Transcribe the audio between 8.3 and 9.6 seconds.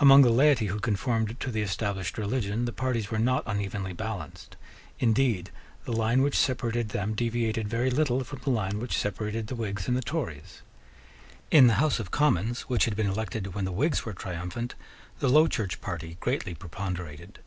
the line which separated the